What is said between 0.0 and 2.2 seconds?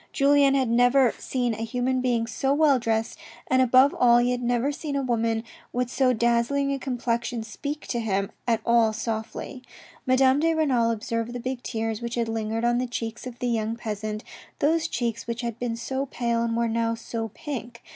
Julien had never seen a human